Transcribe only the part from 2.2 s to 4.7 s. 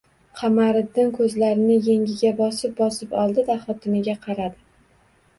bosib-bosib oldi-da, xotiniga qaradi